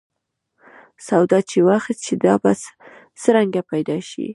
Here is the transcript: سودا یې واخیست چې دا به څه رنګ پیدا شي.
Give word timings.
سودا 1.07 1.39
یې 1.49 1.59
واخیست 1.67 2.01
چې 2.07 2.13
دا 2.25 2.33
به 2.41 2.51
څه 3.21 3.29
رنګ 3.35 3.53
پیدا 3.71 3.97
شي. 4.09 4.25